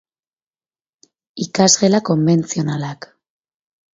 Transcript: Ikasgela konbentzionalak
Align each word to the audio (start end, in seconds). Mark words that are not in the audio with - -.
Ikasgela 1.45 1.99
konbentzionalak 2.09 3.01